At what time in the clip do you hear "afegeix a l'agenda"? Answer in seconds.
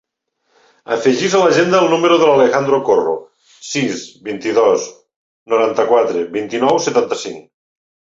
0.93-1.81